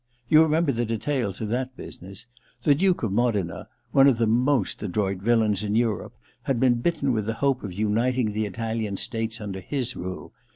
You 0.29 0.41
remember 0.41 0.71
the 0.71 0.83
details 0.83 1.41
of 1.41 1.49
that 1.49 1.77
business 1.77 2.25
f 2.57 2.63
The 2.63 2.73
Duke 2.73 3.03
of 3.03 3.11
Modena, 3.11 3.67
one 3.91 4.07
of 4.07 4.17
the 4.17 4.25
most 4.25 4.81
adroit 4.81 5.17
villains 5.19 5.61
in 5.61 5.75
Europe, 5.75 6.15
had 6.41 6.59
been 6.59 6.81
bitten 6.81 7.13
with 7.13 7.27
the 7.27 7.35
hope 7.35 7.63
of 7.63 7.71
uniting 7.71 8.31
the 8.33 8.47
Italian 8.47 8.97
states 8.97 9.39
under 9.39 9.59
his 9.61 9.95
rule. 9.95 10.33